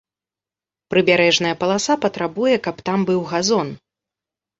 Прыбярэжная 0.93 1.51
паласа 1.61 1.97
патрабуе, 2.05 2.55
каб 2.69 2.81
там 2.89 2.99
быў 3.11 3.21
газон. 3.33 3.67